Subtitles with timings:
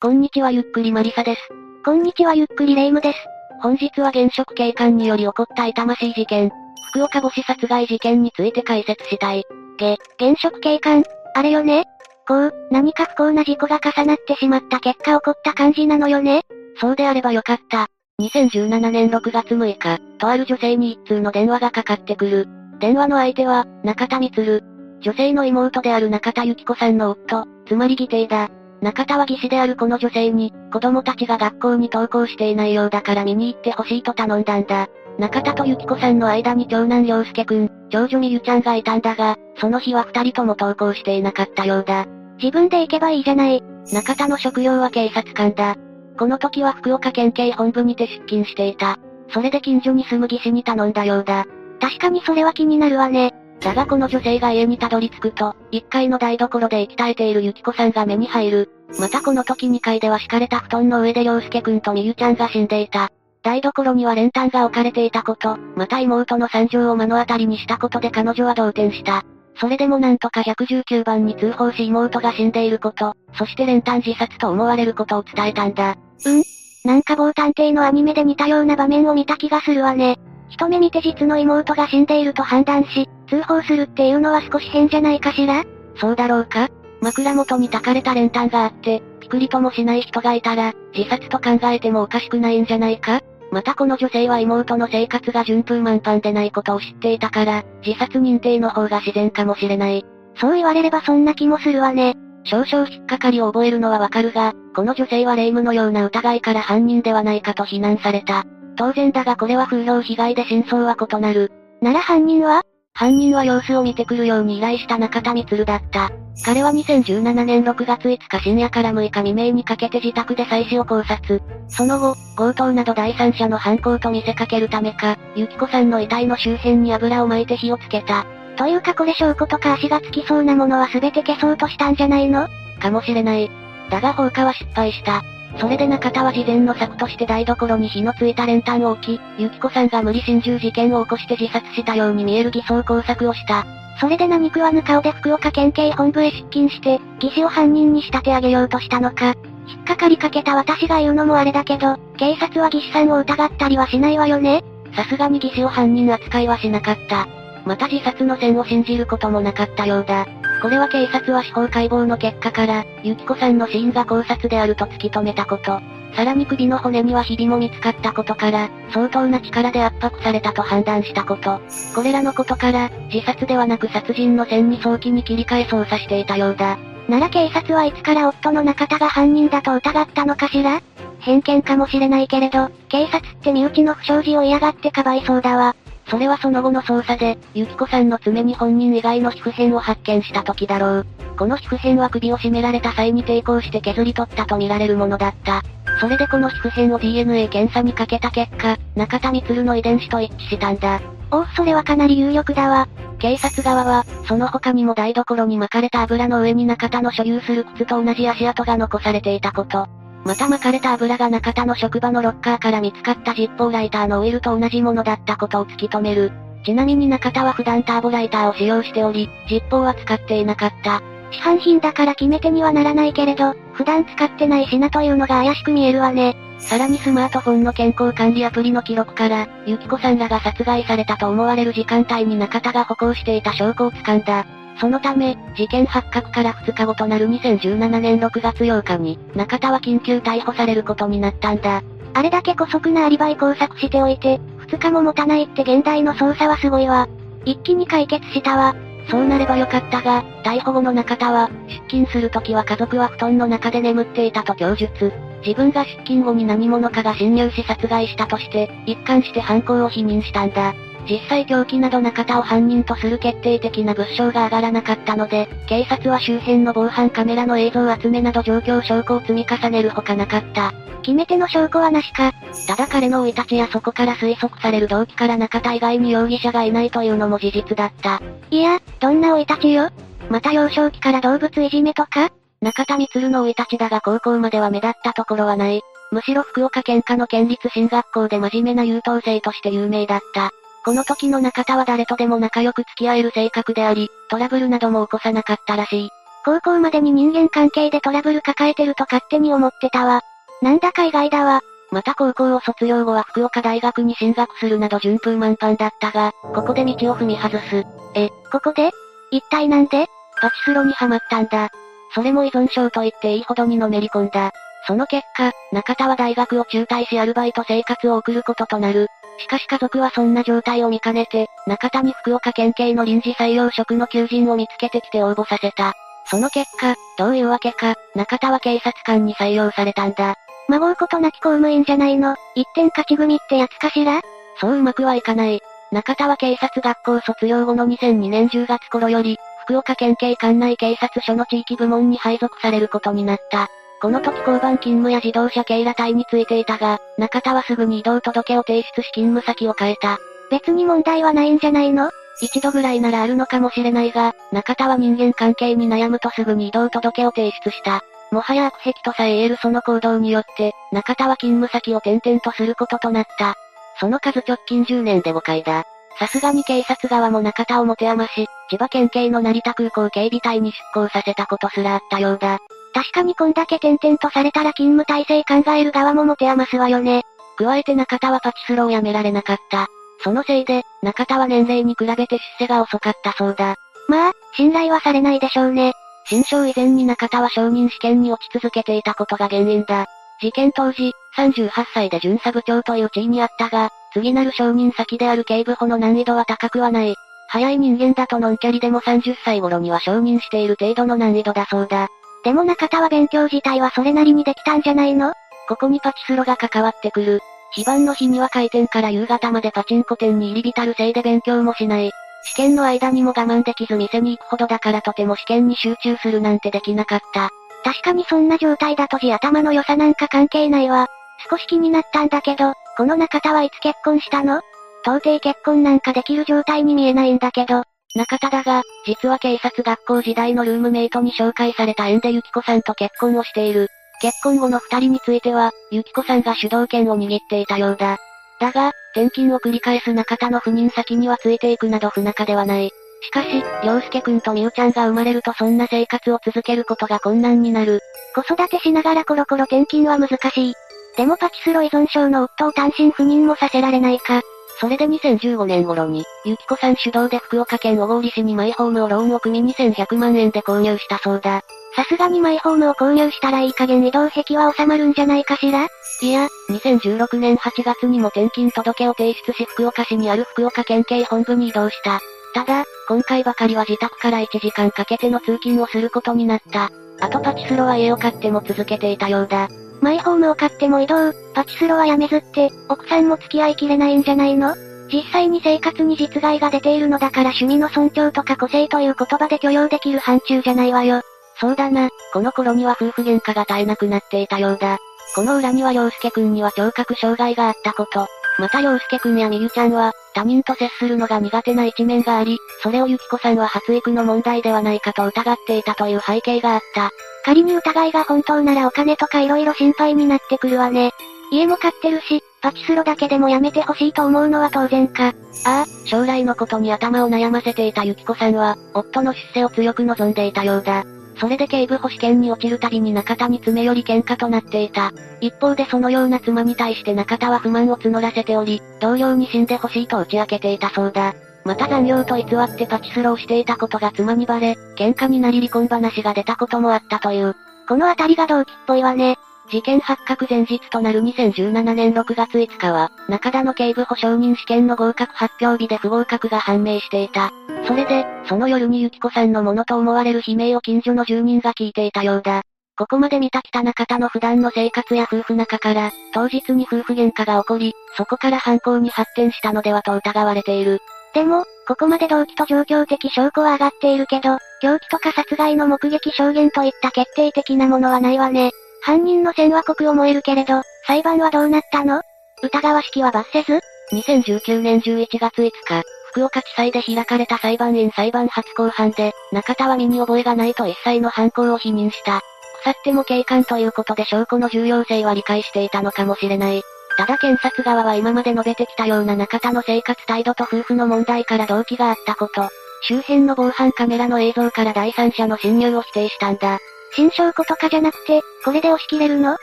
[0.00, 1.40] こんにちはゆっくりマリサです。
[1.84, 3.18] こんにちはゆっくりレイムです。
[3.60, 6.52] 本日は現職警官により起こった痛ましい事件、
[6.92, 9.42] 福岡母子殺害事件について解説したい。
[9.76, 11.02] げ、現職警官、
[11.34, 11.84] あれよね？
[12.28, 16.42] こう、何か不幸な事故が重なってしまった結果起こった感じなのよね？
[16.80, 17.88] そうであればよかった。
[18.22, 22.46] 2017年6月6日、とある女性に一通の電話がかかってくる。
[22.78, 24.62] 電話の相手は、中田光。
[25.00, 28.48] 女性の妹である中田幸子さんの夫、つまり義弟だ。
[28.80, 34.88] 中田は義士であるこの女性に、子供たちが学校に登校していないようだから見に行ってほしいと頼んだんだ。
[35.18, 42.06] 中田と幸子さんの間に長男良介くん、長女美優ちゃんがいたんだが、その日は二人とも登校していなかったようだ。
[42.40, 43.62] 自分で行けばいいじゃない。
[43.92, 45.76] 中田の職業は警察官だ。
[46.16, 48.98] この時は福岡県警本部にて出勤していた。
[49.30, 51.46] それで近所に住む技師に頼んだようだ。
[51.80, 53.34] 確かにそれは気になるわね。
[53.60, 58.70] だがこの女性が家にたどり着くと、1階の台所で息絶えているゆきこさんが目に入る。
[58.98, 63.10] またこの時2階では敷かれた布団の上で良介くんとみゆちゃんが死んでいた。
[63.42, 69.24] 台所には練炭が置かれていたこと、また妹の惨状を目の当たりにしたことで彼女は動転した。
[69.60, 75.96] それでもなんとか119番に通報し妹が死んでいること、そして練炭自殺と思われることを伝えたんだ。
[76.24, 76.42] うん
[76.84, 80.18] なんか某探偵のアニメで似たような場面を見た気がするわね。
[80.48, 85.64] 一目見て実の妹が死んでいると判断し、通報するっていうのは少し変じゃないかしら？
[85.96, 86.68] そうだろうか？
[87.00, 93.20] 枕元に焚かれた練炭があって、ピクリともしない人がいたら、自殺と考えてもおかしくないんじゃないか？
[93.50, 100.04] またこの女性は妹の生活が順風満帆でないことを知っていたから、自殺認定の方が自然かもしれない。
[100.36, 102.14] そう言われればそんな気もするわね。
[102.44, 108.44] 少々引っかかりを覚えるのはわかるが、この女性は霊夢のような疑いから犯人ではないかと非難された。
[108.76, 111.50] 当然だがこれは風評被害で真相は異なる。
[111.80, 112.62] なら犯人は？
[112.98, 116.10] 犯人は様子を見てくるように依頼した中田光だった。
[116.44, 121.40] 彼は2017年6月5日深夜から6日未明にかけて自宅で妻子を考察。
[121.68, 128.26] その後、強盗など第三者の犯行と見せかけるためか、ゆきこさんの遺体の周辺に油を撒いて火をつけた。
[128.56, 132.48] というかこれ証拠とか足がつきそうなものは全て消そうとしたんじゃないの？
[132.80, 133.48] かもしれない。
[133.90, 135.22] だが放火は失敗した。
[135.58, 143.66] それで中田は事前の策として台所に火のついた練炭を置き、ゆきこさんが無理心中事件を起こして自殺したように見える偽装工作をした。
[144.00, 149.34] それで何食わぬ顔で福岡県警本部へ出勤して、技師を犯人に仕立て上げようとしたのか。
[149.66, 154.62] 引っかかりかけた私が言うのもあれだけど、警察は技師さんを疑ったりはしないわよね
[154.94, 157.26] さすがに技師を犯人扱いはしなかった。
[157.64, 160.26] また自殺の線を信じることもなかったようだ。
[160.60, 165.80] これは警察は司法解剖の結果から、ゆきこさんの死因が考察であると突き止めたこと。
[166.14, 171.60] さらに首の骨にはひびも見つかったことから、相当な力で圧迫されたと判断したこと。
[171.94, 176.76] これらのことから、自殺ではなく殺人の線に早期に切り替え捜査していたようだ。
[177.08, 180.82] なら警察はいつから夫の中田が犯人だと疑ったのかしら？
[181.20, 185.76] 偏見かもしれないけれど、警察って身内の不祥事を嫌がってかばいそうだわ。
[186.08, 191.06] それはその後の捜査で、ゆきこさんの爪に本人以外の皮膚片を発見した時だろう。
[191.36, 195.62] この皮膚片は首を絞められた際に抵抗して削り取ったとみられるものだった。
[196.00, 201.00] それでこの皮膚片を DNA 検査にかけた結果、中田光の遺伝子と一致したんだ。
[201.30, 202.88] おお、それはかなり有力だわ。
[203.18, 209.86] 警察側は、その他にも台所に巻かれた油の上に中田の所有する靴と同じ足跡が残されていたこと。
[210.24, 216.32] また巻かれた油が中田の職場のロッカーから見つかったジッポーライターのオイルと同じものだったことを突き止める。
[216.64, 221.00] ちなみに中田は普段ターボライターを使用しており、ジッポーは使っていなかった。
[221.30, 226.36] 市販品だから決め手にはならないけれど、普段使ってない品というのが怪しく見えるわね。
[226.58, 234.46] さらにスマートフォンの健康管理アプリの記録から、ゆきこさんらが殺害されたと思われる時間帯に中田が歩行していた証拠を掴んだ。
[234.80, 241.82] そのため、事件発覚から2日後となる2017年6月8日に、中田は緊急逮捕されることになったんだ。
[242.14, 247.08] あれだけ姑息なアリバイ工作しておいて、2日も持たないって現代の捜査はすごいわ。
[247.44, 248.74] 一気に解決したわ。
[249.10, 255.12] そうなればよかったが、逮捕後の中田は、出勤するときは家族は布団の中で眠っていたと供述。
[255.44, 260.74] 自分が出勤後に何者かが侵入し殺害したとして、一貫して犯行を否認したんだ。
[261.08, 270.74] 実際凶器など中田を犯人とする決定的な物証が上がらなかったので、警察は周辺の防犯カメラの映像集めなど状況証拠を積み重ねるほかなかった。
[271.02, 272.32] 決め手の証拠はなしか。
[272.66, 278.20] ただ彼の生い立ちやそこから推測される動機から中田以外に容疑者がいないというのも事実だった。
[278.50, 279.90] いや、どんな生い立ちよ？
[280.28, 282.30] また幼少期から動物いじめとか？
[282.60, 285.80] 中田光の生い立ちだが高校までは目立ったところはない。
[286.10, 290.50] むしろ福岡県下の県立進学校で真面目な優等生として有名だった。
[290.88, 296.10] この時の中田は誰とでも仲良く付き合える性格であり、トラブルなども起こさなかったらしい。
[296.46, 300.22] 高校までに人間関係でトラブル抱えてると勝手に思ってたわ。
[300.62, 301.60] なんだか意外だわ。
[301.90, 307.84] また高校を卒業後は福岡大学に進学するなど順風満帆だったが、ここで道を踏み外す。
[308.14, 308.90] え、ここで？
[309.30, 310.06] 一体なんで？
[310.40, 311.68] パチスロにはまったんだ。
[312.14, 314.52] それも依存症と言っていいほどにのめり込んだ。
[314.86, 319.08] その結果、中田は大学を中退しアルバイト生活を送ることとなる。
[319.38, 325.94] しかし家族はそんな状態を見かねて、中田に福岡県警の臨時採用職の求人を見つけてきて応募させた。
[326.26, 330.34] その結果、どういうわけか、中田は警察官に採用されたんだ。
[330.68, 334.20] まごうことなき公務員じゃないの、一点勝ち組ってやつかしら？
[334.60, 335.60] そううまくはいかない。
[335.92, 343.68] 中田は警察学校卒業後の2002年10月頃より、福岡県警管内警察署の地域部門に配属されることになった。
[344.00, 350.18] この時交番勤務や自動車警ら隊についていたが、中田はすぐに移動届を提出し勤務先を変えた。
[350.50, 352.10] 別に問題はないんじゃないの？
[352.40, 358.02] 一度ぐらいならあるのかもしれないが、中田は人間関係に悩むとすぐに移動届を提出した。
[358.30, 363.56] もはや悪癖とさえ言えるその行動によって、中田は勤務先を転々とすることとなった。
[363.98, 365.84] その数直近10年で5回だ。
[366.20, 372.58] さすがに警察側も中田を持て余し、千葉県警の成田空港警備隊に出向させたことすらあったようだ。
[372.94, 377.22] 確かにこんだけ転々とされたら勤務体制考える側も持て余すわよね。
[377.56, 379.86] 加えて中田はパチスロをやめられなかった。
[380.22, 383.76] そのせいで、中田は年齢に比べて出世が遅かったそうだ。
[384.08, 385.92] まあ、信頼はされないでしょうね。
[386.26, 390.06] 新章以前に中田は承認試験に落ち続けていたことが原因だ。
[390.40, 397.14] 事件当時、38歳で巡査部長という地位にあったが、次なる承認先である警部補の難易度は高くはない。
[397.48, 402.08] 早い人間だとノンキャリでも30歳頃には承認している程度の難易度だそうだ。
[402.44, 405.34] でも中田は勉強自体はそれなりにできたんじゃないの？
[405.68, 407.40] ここにパチスロが関わってくる。
[407.72, 412.10] 非番の日には開店から夕方までパチンコ店に入り浸るせいで勉強もしない。
[412.44, 417.50] 試験の間にも我慢できず店に行くほどだからとても試験に集中するなんてできなかった。
[417.84, 421.08] 確かにそんな状態だと地頭の良さなんか関係ないわ。
[421.50, 424.62] 少し気になったんだけど、この中田はいつ結婚したの？
[425.04, 427.84] 到底結婚なんかできる状態に見えないんだけど。
[428.14, 433.88] 中田だが、実は警察学校時代のルームメイトに紹介された縁でゆきこさんと結婚をしている。
[434.20, 438.18] 結婚後の二人については、ゆきこさんが主導権を握っていたようだ。
[438.60, 442.90] だが、転勤を繰り返す中田の赴任先にはついていくなど不仲ではない。
[443.20, 448.00] しかし、良介くんとみゆちゃんが生まれるとそんな生活を続けることが困難になる。
[448.34, 450.74] 子育てしながらコロコロ転勤は難しい。
[451.16, 454.40] でもパチスロ依存症の夫を単身赴任もさせられないか。
[454.80, 461.62] それで2015年頃に、ゆきこさん主導で福岡県小郡市にマイホームをローンを組み2100万円で購入したそうだ。
[461.96, 465.88] さすがにマイホームを購入したらいい加減移動壁は収まるんじゃないかしら？
[466.22, 472.20] いや、2016年8月にも転勤届を提出し福岡市にある福岡県警本部に移動した。
[472.54, 476.90] ただ、今回ばかりは自宅から1時間かけての通勤をすることになった。
[477.20, 479.68] あとパチスロは家を買っても続けていたようだ。
[480.00, 484.74] マイホームを買っても移動、パチスロはやめずって、奥さんも付き合いきれないんじゃないの？
[485.12, 491.22] 実際に生活に実害が出ているのだから趣味の尊重とか個性という言葉で許容できる範疇じゃないわよ。
[491.60, 494.98] そうだな、この頃には夫婦喧嘩が絶えなくなっていたようだ。
[495.34, 498.26] この裏には洋介くんには聴覚障害があったこと。
[498.58, 507.10] また洋介くんやみゆちゃんは、他人と接するのが苦手な一面があり、それをゆきこさんは発育の問題ではないかと疑っていたという背景があった。
[507.44, 511.12] 仮に疑いが本当ならお金とか色々心配になってくるわね。
[511.50, 515.28] 家も買ってるし、パチスロだけでもやめてほしいと思うのは当然か。
[515.28, 515.32] あ
[515.64, 521.04] あ、将来のことに頭を悩ませていたゆきこさんは、夫の出世を強く望んでいたようだ。
[521.38, 525.12] それで警部補試験に落ちるたびに中田に詰め寄り喧嘩となっていた。
[525.40, 531.34] 一方でそのような妻に対して中田は不満を募らせており、同僚に死んでほしいと打ち明けていたそうだ。
[531.64, 537.54] また残業と偽ってパチスロをしていたことが妻にバレ、喧嘩になり離婚話が出たこともあったという。
[537.88, 539.38] このあたりが動機っぽいわね。
[539.70, 547.52] 事件発覚前日となる2017年6月5日は、中田の警部補承認試験の合格発表日で不合格が判明していた。
[547.86, 552.62] それで、その夜にゆきこさんのものと思われる悲鳴を近所の住人が聞いていたようだ。
[552.96, 561.00] ここまで見た北中田の普段の生活や夫婦仲から、当日に夫婦喧嘩が起こり、そこから犯行に発展したのではと疑われている。
[561.34, 568.72] でも、ここまで動機と状況的証拠は上がっているけど、凶器とか殺害の目撃証言といった決定的なものはないわね。
[569.02, 572.22] 犯人の線は濃く思えるけれど、裁判はどうなったの？
[572.62, 573.80] 疑わしきは罰せず
[574.12, 582.40] ?2019 年11月5日、福岡地裁で開かれた裁判員裁判初公判で、中田は身に覚えがないと一切の犯行を否認した。
[582.82, 586.82] 腐っても警官ということで証拠の重要性は理解していたのかもしれない。
[587.16, 592.68] ただ検察側は今まで述べてきたような中田の生活態度と夫婦の問題から動機があったこと、
[593.02, 596.78] 周辺の防犯カメラの映像から第三者の侵入を否定したんだ。
[597.14, 599.56] 新証拠とかじゃなくて、これで押し切れるの？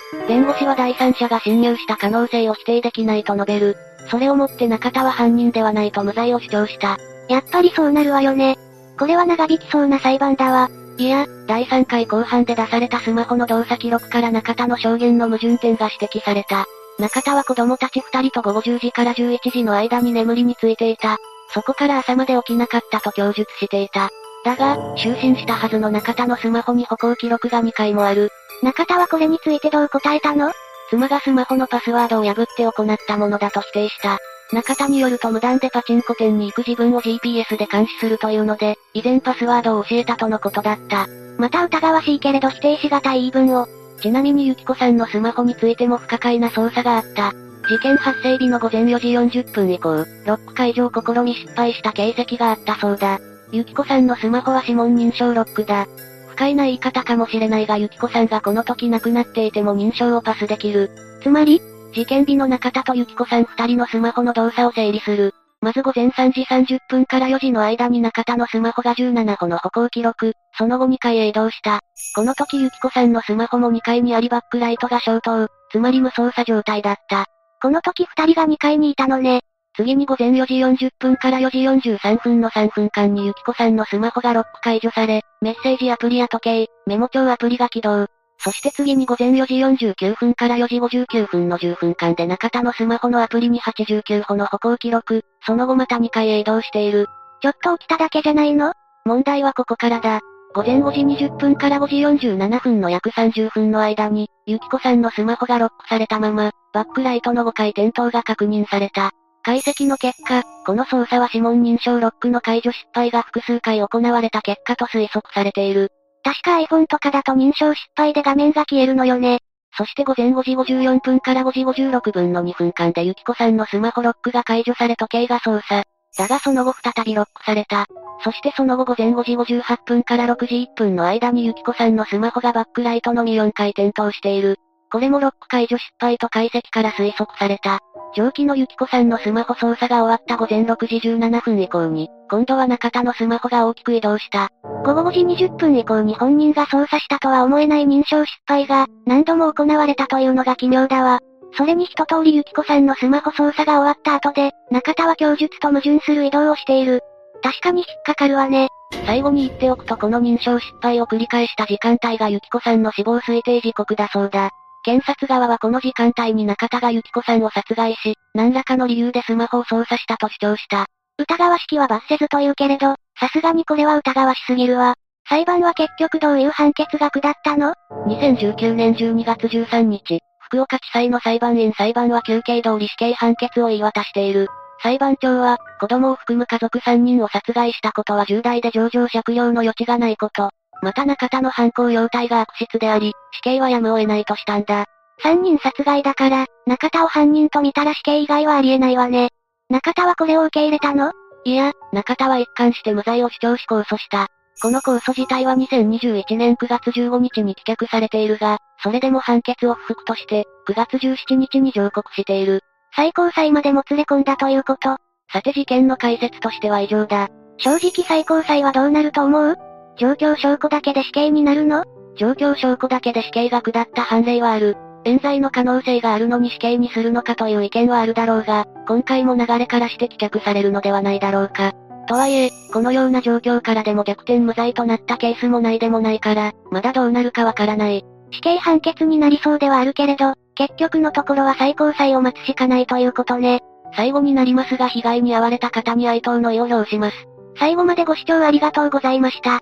[0.28, 3.78] 弁護士は第三者が侵入した可能性を否定できないと述べる。
[4.10, 6.98] それをもって中田は犯人ではないと無罪を主張した。
[7.30, 8.58] やっぱりそうなるわよね。
[8.98, 10.70] これは長引きそうな裁判だわ。
[10.98, 16.66] いや、第3回後半で出されたスマホの動作記録から中田の証言の矛盾点が指摘された。
[17.00, 21.18] 中田は子供たち2人と午後10時から11時の間に眠りについていた。
[21.54, 24.10] そこから朝まで起きなかったと供述していた。
[24.46, 28.30] だが、就寝したはずの中田のスマホに歩行記録が2回もある。
[28.62, 30.52] 中田はこれについてどう答えたの？
[30.92, 34.20] 妻がスマホのパスワードを破って行ったものだと否定した。
[34.54, 41.08] 中田によると無断でパチンコ店に行く自分を GPS で監視するというので、以前パスワードを教えたとのことだった。
[41.40, 43.68] また疑わしいけれど否定しがたい言い分を。
[44.00, 47.34] ちなみにゆきこさんのスマホについても不可解な捜査があった。
[47.68, 53.20] 事件発生日の午前4時40分以降、ロック解除を試み失敗した形跡があったそうだ。
[53.56, 55.88] ゆきこさんのスマホは指紋認証ロックだ。
[56.28, 60.92] 不快な言い方かもしれないがゆきこさんがこの時亡くなっていても認証をパスできる。
[61.24, 61.62] つまり
[61.94, 65.34] 事件日の中田とゆきこさん二人のスマホの動作を整理する。
[65.62, 71.80] まず午前3時30分から4時の間に中田のスマホが17歩の歩行記録、その後2階へ移動した。
[72.14, 77.24] この時ゆきこさんのスマホも2階にありバックライトが消灯、つまり無操作状態だった。
[77.62, 79.44] この時二人が2階にいたのね。
[79.76, 88.08] 次に午前4時40分から4時43分の3分間にゆきこさんのスマホがロック解除され、メッセージアプリや時計、メモ帳アプリが起動。
[88.38, 97.08] そして次に午前4時49分から4時59分の10分間で中田のスマホのアプリに89歩の歩行記録、その後また2回へ移動している。
[97.42, 98.74] ちょっと起きただけじゃないの？
[99.06, 100.22] 問題はここからだ。
[100.54, 100.86] 午前5
[101.18, 101.82] 時20分から5
[102.18, 109.12] 時47分の約30分の間に、ゆきこさんのスマホがロックされたまま、バックライトの5回点灯が確認された。
[109.46, 115.92] 解析の結果、この操作は指紋認証ロックの解除失敗が複数回行われた結果と推測されている。
[116.24, 119.42] 確か iPhone とかだと認証失敗で画面が消えるのよね。
[119.78, 125.84] そして午前5時54分から5時56分の2分間でゆきこさんのスマホロックが解除され時計が操作。
[126.18, 127.86] だがその後再びロックされた。
[128.24, 134.58] そしてその後午前5時58分から6時1分の間にゆきこさんのスマホがバックライトのみ4回点灯している。
[134.96, 137.80] これもロック解除失敗と解析から推測された。
[138.16, 144.52] 上記のゆきこさんのスマホ操作が終わった午前6時17分以降に、今度は中田のスマホが大きく移動した。
[144.86, 151.20] 午後5時20分以降に本人が操作したとは思えない認証失敗が、何度も行われたというのが奇妙だわ。
[151.58, 157.02] それに一通りゆきこさんのスマホ操作が終わった後で、中田は供述と矛盾する移動をしている。
[157.44, 158.70] 確かに引っかかるわね。
[159.06, 164.52] 最後に言っておくとこの認証失敗を繰り返した時間帯がゆきこさんの死亡推定時刻だそうだ。
[164.86, 170.86] 検察側はこの時間帯に中田がゆきこさんを殺害し、何らかの理由でスマホを操作したと主張した。
[171.18, 174.94] 疑わしきは罰せずと言うけれど、さすがにこれは疑わしすぎるわ。
[175.28, 177.74] 裁判は結局どういう判決が下ったの
[178.06, 184.50] ?2019 年12月13日、福岡地裁の裁判員裁判は休憩通り死刑判決を言い渡している。
[184.84, 190.52] 裁判長は、子供を含む家族3人を殺害したことは重大で上場借用の余地がないこと。
[190.86, 194.86] また中田の犯行様態が悪質であり、死刑はやむを得ないとしたんだ。
[195.24, 199.30] 三人殺害だから、中田を犯人と見たら死刑以外はありえないわね。
[199.68, 201.12] 中田はこれを受け入れたの？
[201.44, 204.28] いや、中田は一貫して無罪を主張し控訴した。
[204.62, 212.62] この控訴自体は2021年9月15日に棄却されているが、それでも判決を不服として、9月17日に上告している。
[212.96, 214.98] 最高裁までも連れ込んだということ
[215.34, 217.30] さて事件の解説としては以上だ。
[217.58, 219.56] 正直最高裁はどうなると思う
[219.98, 221.84] 状況証拠だけで死刑になるの？
[222.18, 224.78] 状況証拠だけで死刑が下った判例はある。
[225.06, 231.74] 冤罪の可能性があるのに死刑にするのかという意見はあるだろうが、今回も流れからして棄却されるのではないだろうか。
[232.08, 238.04] とはいえ、このような状況からでも逆転無罪となったケースもないでもないから、まだどうなるかわからない。
[238.32, 243.62] 死刑判決になりそうではあるけれど、結局のところは最高裁を待つしかないということね。
[243.96, 247.28] 最後になりますが被害に遭われた方に哀悼の意を表します。
[247.58, 249.62] 最後までご視聴ありがとうございました。